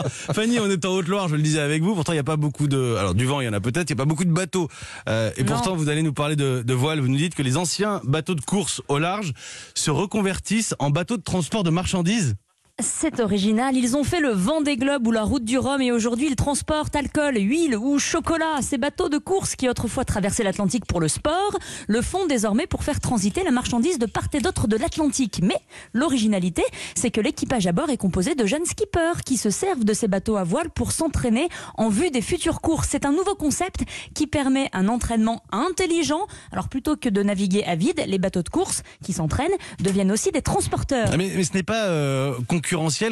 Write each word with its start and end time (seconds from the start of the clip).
Alors, 0.00 0.12
Fanny, 0.34 0.58
on 0.58 0.68
est 0.70 0.84
en 0.84 0.90
Haute-Loire, 0.94 1.28
je 1.28 1.36
le 1.36 1.42
disais 1.42 1.60
avec 1.60 1.82
vous. 1.82 1.94
Pourtant, 1.94 2.12
il 2.12 2.16
n'y 2.16 2.20
a 2.20 2.24
pas 2.24 2.36
beaucoup 2.36 2.66
de. 2.66 2.96
Alors, 2.96 3.14
du 3.14 3.26
vent, 3.26 3.40
il 3.40 3.44
y 3.44 3.48
en 3.48 3.52
a 3.52 3.60
peut-être. 3.60 3.90
Il 3.90 3.94
n'y 3.94 4.00
a 4.00 4.04
pas 4.04 4.08
beaucoup 4.08 4.24
de 4.24 4.32
bateaux. 4.32 4.68
Euh, 5.08 5.30
et 5.36 5.42
Non. 5.44 5.52
pourtant, 5.52 5.76
vous 5.76 5.88
allez 5.88 6.02
nous 6.02 6.12
parler 6.12 6.36
de, 6.36 6.62
de 6.66 6.74
voile. 6.74 7.00
Vous 7.00 7.08
nous 7.08 7.16
dites 7.16 7.34
que 7.34 7.42
les 7.42 7.56
anciens 7.56 8.00
bateaux 8.04 8.34
de 8.34 8.40
course 8.40 8.82
au 8.88 8.98
large 8.98 9.32
se 9.74 9.90
reconvertissent 9.90 10.74
en 10.78 10.90
bateaux 10.90 11.16
de 11.16 11.22
transport 11.22 11.62
de 11.64 11.70
marchandises. 11.70 12.34
C'est 12.82 13.20
original. 13.20 13.76
Ils 13.76 13.96
ont 13.96 14.04
fait 14.04 14.20
le 14.20 14.30
Vendée 14.30 14.76
Globe 14.76 15.06
ou 15.06 15.12
la 15.12 15.22
route 15.22 15.44
du 15.44 15.58
Rhum 15.58 15.82
et 15.82 15.92
aujourd'hui 15.92 16.28
ils 16.28 16.36
transportent 16.36 16.96
alcool, 16.96 17.36
huile 17.36 17.76
ou 17.76 17.98
chocolat. 17.98 18.62
Ces 18.62 18.78
bateaux 18.78 19.08
de 19.08 19.18
course 19.18 19.54
qui 19.54 19.68
autrefois 19.68 20.04
traversaient 20.04 20.44
l'Atlantique 20.44 20.86
pour 20.86 21.00
le 21.00 21.08
sport 21.08 21.58
le 21.88 22.00
font 22.00 22.26
désormais 22.26 22.66
pour 22.66 22.82
faire 22.84 23.00
transiter 23.00 23.42
la 23.44 23.50
marchandise 23.50 23.98
de 23.98 24.06
part 24.06 24.28
et 24.32 24.40
d'autre 24.40 24.66
de 24.66 24.76
l'Atlantique. 24.76 25.40
Mais 25.42 25.58
l'originalité, 25.92 26.62
c'est 26.94 27.10
que 27.10 27.20
l'équipage 27.20 27.66
à 27.66 27.72
bord 27.72 27.90
est 27.90 27.96
composé 27.96 28.34
de 28.34 28.46
jeunes 28.46 28.64
skippers 28.64 29.24
qui 29.26 29.36
se 29.36 29.50
servent 29.50 29.84
de 29.84 29.92
ces 29.92 30.08
bateaux 30.08 30.36
à 30.36 30.44
voile 30.44 30.70
pour 30.70 30.92
s'entraîner 30.92 31.48
en 31.76 31.88
vue 31.88 32.10
des 32.10 32.22
futures 32.22 32.60
courses. 32.60 32.88
C'est 32.90 33.04
un 33.04 33.12
nouveau 33.12 33.34
concept 33.34 33.84
qui 34.14 34.26
permet 34.26 34.70
un 34.72 34.88
entraînement 34.88 35.42
intelligent. 35.52 36.26
Alors 36.52 36.68
plutôt 36.68 36.96
que 36.96 37.08
de 37.08 37.22
naviguer 37.22 37.64
à 37.64 37.74
vide, 37.74 38.02
les 38.06 38.18
bateaux 38.18 38.42
de 38.42 38.48
course 38.48 38.82
qui 39.04 39.12
s'entraînent 39.12 39.48
deviennent 39.80 40.12
aussi 40.12 40.30
des 40.30 40.42
transporteurs. 40.42 41.10
Ah, 41.12 41.16
Mais, 41.16 41.42
ce 41.44 41.52
n'est 41.52 41.62
pas 41.62 41.86
euh, 41.86 42.34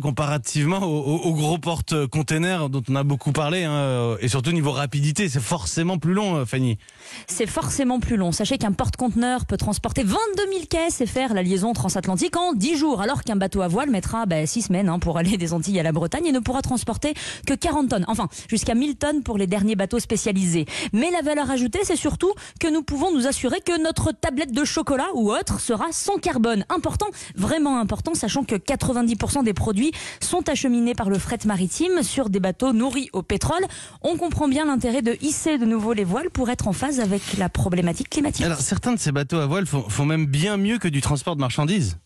comparativement 0.00 0.82
aux, 0.82 1.32
gros 1.32 1.58
porte-containers 1.58 2.68
dont 2.68 2.82
on 2.88 2.96
a 2.96 3.04
beaucoup 3.04 3.32
parlé. 3.32 3.64
hein, 3.64 4.16
et 4.20 4.28
surtout 4.28 4.52
niveau 4.52 4.72
rapidité, 4.72 5.28
c'est 5.28 5.40
forcément 5.40 5.98
plus 5.98 6.12
long, 6.12 6.36
euh, 6.36 6.44
Fanny. 6.44 6.78
c'est 7.26 7.46
forcément 7.46 8.00
plus 8.00 8.16
long. 8.16 8.32
Sachez 8.32 8.58
qu'un 8.58 8.72
porte-conteneur 8.72 9.46
peut 9.46 9.56
transporter 9.56 10.02
22 10.02 10.16
000 10.50 10.64
caisses 10.68 11.00
et 11.00 11.06
faire 11.06 11.34
la 11.34 11.42
liaison 11.42 11.72
transatlantique 11.72 12.36
en 12.36 12.52
10 12.52 12.76
jours, 12.76 13.00
alors 13.00 13.22
qu'un 13.22 13.36
bateau 13.36 13.62
à 13.62 13.68
voile 13.68 13.90
mettra 13.90 14.24
6 14.44 14.62
semaines 14.62 14.88
hein, 14.88 14.98
pour 14.98 15.18
aller 15.18 15.36
des 15.36 15.52
Antilles 15.52 15.78
à 15.78 15.82
la 15.82 15.92
Bretagne 15.92 16.26
et 16.26 16.32
ne 16.32 16.40
pourra 16.40 16.62
transporter 16.62 17.14
que 17.46 17.54
40 17.54 17.90
tonnes. 17.90 18.04
Enfin, 18.08 18.28
jusqu'à 18.48 18.74
1000 18.74 18.96
tonnes 18.96 19.22
pour 19.22 19.38
les 19.38 19.46
derniers 19.46 19.76
bateaux 19.76 20.00
spécialisés. 20.00 20.66
Mais 20.92 21.10
la 21.10 21.22
valeur 21.22 21.50
ajoutée, 21.50 21.80
c'est 21.84 21.96
surtout 21.96 22.32
que 22.58 22.68
nous 22.68 22.82
pouvons 22.82 23.12
nous 23.12 23.26
assurer 23.26 23.60
que 23.60 23.80
notre 23.80 24.12
tablette 24.12 24.52
de 24.52 24.64
chocolat 24.64 25.08
ou 25.14 25.30
autre 25.30 25.60
sera 25.60 25.86
sans 25.92 26.16
carbone. 26.16 26.64
Important, 26.68 27.06
vraiment 27.36 27.78
important, 27.78 28.14
sachant 28.14 28.42
que 28.42 28.56
90% 28.56 29.43
des 29.44 29.54
produits 29.54 29.92
sont 30.20 30.48
acheminés 30.48 30.94
par 30.94 31.10
le 31.10 31.18
fret 31.18 31.38
maritime 31.44 32.02
sur 32.02 32.30
des 32.30 32.40
bateaux 32.40 32.72
nourris 32.72 33.10
au 33.12 33.22
pétrole. 33.22 33.64
On 34.02 34.16
comprend 34.16 34.48
bien 34.48 34.64
l'intérêt 34.64 35.02
de 35.02 35.16
hisser 35.20 35.58
de 35.58 35.64
nouveau 35.64 35.92
les 35.92 36.04
voiles 36.04 36.30
pour 36.30 36.50
être 36.50 36.68
en 36.68 36.72
phase 36.72 37.00
avec 37.00 37.36
la 37.38 37.48
problématique 37.48 38.10
climatique. 38.10 38.44
Alors, 38.44 38.60
certains 38.60 38.92
de 38.92 38.98
ces 38.98 39.12
bateaux 39.12 39.38
à 39.38 39.46
voile 39.46 39.66
font, 39.66 39.88
font 39.88 40.06
même 40.06 40.26
bien 40.26 40.56
mieux 40.56 40.78
que 40.78 40.88
du 40.88 41.00
transport 41.00 41.36
de 41.36 41.40
marchandises. 41.40 41.98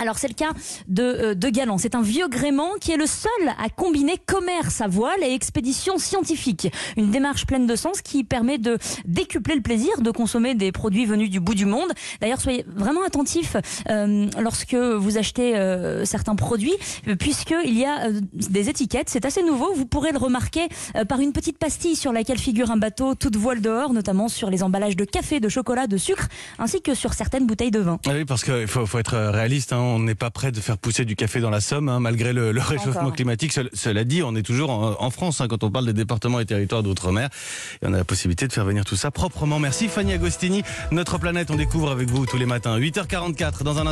Alors 0.00 0.18
c'est 0.18 0.28
le 0.28 0.34
cas 0.34 0.50
de, 0.88 1.02
euh, 1.02 1.34
de 1.34 1.48
Galant. 1.50 1.78
C'est 1.78 1.94
un 1.94 2.02
vieux 2.02 2.26
gréement 2.28 2.70
qui 2.80 2.90
est 2.92 2.96
le 2.96 3.06
seul 3.06 3.30
à 3.62 3.68
combiner 3.68 4.16
commerce 4.26 4.80
à 4.80 4.88
voile 4.88 5.22
et 5.22 5.32
expédition 5.34 5.98
scientifique. 5.98 6.72
Une 6.96 7.10
démarche 7.10 7.46
pleine 7.46 7.66
de 7.66 7.76
sens 7.76 8.00
qui 8.00 8.24
permet 8.24 8.58
de 8.58 8.78
décupler 9.04 9.54
le 9.54 9.60
plaisir 9.62 10.00
de 10.00 10.10
consommer 10.10 10.54
des 10.54 10.72
produits 10.72 11.04
venus 11.06 11.28
du 11.30 11.38
bout 11.38 11.54
du 11.54 11.66
monde. 11.66 11.90
D'ailleurs, 12.20 12.40
soyez 12.40 12.64
vraiment 12.66 13.02
attentifs 13.06 13.56
euh, 13.90 14.26
lorsque 14.40 14.74
vous 14.74 15.18
achetez 15.18 15.56
euh, 15.56 16.04
certains 16.04 16.34
produits, 16.34 16.74
puisqu'il 17.18 17.78
y 17.78 17.84
a 17.84 18.06
euh, 18.06 18.20
des 18.32 18.68
étiquettes. 18.68 19.08
C'est 19.10 19.24
assez 19.24 19.42
nouveau. 19.42 19.72
Vous 19.74 19.86
pourrez 19.86 20.12
le 20.12 20.18
remarquer 20.18 20.68
euh, 20.96 21.04
par 21.04 21.20
une 21.20 21.32
petite 21.32 21.58
pastille 21.58 21.96
sur 21.96 22.12
laquelle 22.12 22.38
figure 22.38 22.70
un 22.70 22.76
bateau 22.76 23.14
toute 23.14 23.36
voile 23.36 23.60
dehors, 23.60 23.92
notamment 23.92 24.28
sur 24.28 24.50
les 24.50 24.62
emballages 24.62 24.96
de 24.96 25.04
café, 25.04 25.40
de 25.40 25.48
chocolat, 25.48 25.86
de 25.86 25.96
sucre, 25.96 26.28
ainsi 26.58 26.80
que 26.80 26.94
sur 26.94 27.12
certaines 27.14 27.46
bouteilles 27.46 27.70
de 27.70 27.80
vin. 27.80 27.98
Ah 28.06 28.12
oui, 28.14 28.24
parce 28.24 28.44
qu'il 28.44 28.66
faut, 28.66 28.86
faut 28.86 28.98
être 28.98 29.16
réaliste. 29.16 29.72
hein, 29.72 29.89
on 29.94 29.98
n'est 30.00 30.14
pas 30.14 30.30
prêt 30.30 30.52
de 30.52 30.60
faire 30.60 30.78
pousser 30.78 31.04
du 31.04 31.16
café 31.16 31.40
dans 31.40 31.50
la 31.50 31.60
Somme, 31.60 31.88
hein, 31.88 32.00
malgré 32.00 32.32
le, 32.32 32.52
le 32.52 32.60
réchauffement 32.60 33.00
encore. 33.02 33.12
climatique. 33.14 33.52
Cela- 33.52 34.04
dit, 34.04 34.22
on 34.22 34.34
est 34.34 34.42
toujours 34.42 34.70
en, 34.70 34.96
en 34.98 35.10
France 35.10 35.40
hein, 35.40 35.46
quand 35.48 35.62
on 35.62 35.70
parle 35.70 35.86
des 35.86 35.92
départements 35.92 36.40
et 36.40 36.46
territoires 36.46 36.82
d'outre-mer. 36.82 37.28
Et 37.82 37.86
on 37.86 37.92
a 37.92 37.98
la 37.98 38.04
possibilité 38.04 38.48
de 38.48 38.52
faire 38.52 38.64
venir 38.64 38.84
tout 38.84 38.96
ça 38.96 39.10
proprement. 39.10 39.58
Merci 39.58 39.88
Fanny 39.88 40.12
Agostini. 40.12 40.62
Notre 40.90 41.18
planète, 41.18 41.50
on 41.50 41.56
découvre 41.56 41.90
avec 41.90 42.08
vous 42.08 42.24
tous 42.26 42.38
les 42.38 42.46
matins. 42.46 42.78
8h44 42.78 43.62
dans 43.62 43.78
un 43.78 43.86
instant. 43.86 43.90